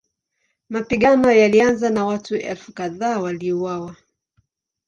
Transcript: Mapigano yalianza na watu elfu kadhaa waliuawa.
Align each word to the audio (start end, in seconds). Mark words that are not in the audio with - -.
Mapigano 0.69 1.31
yalianza 1.31 1.89
na 1.89 2.05
watu 2.05 2.35
elfu 2.35 2.73
kadhaa 2.73 3.19
waliuawa. 3.19 3.95